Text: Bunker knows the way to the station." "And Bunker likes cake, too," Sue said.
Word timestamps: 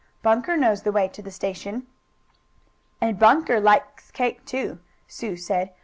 Bunker 0.23 0.57
knows 0.57 0.81
the 0.81 0.91
way 0.91 1.07
to 1.09 1.21
the 1.21 1.29
station." 1.29 1.85
"And 2.99 3.19
Bunker 3.19 3.59
likes 3.59 4.09
cake, 4.09 4.43
too," 4.45 4.79
Sue 5.07 5.37
said. 5.37 5.73